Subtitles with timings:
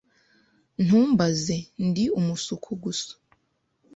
[0.83, 1.55] Ntumbaze.
[1.87, 3.11] Ndi umusuku gusa.